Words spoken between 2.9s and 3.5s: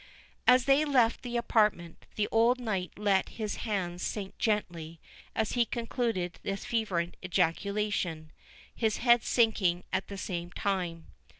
let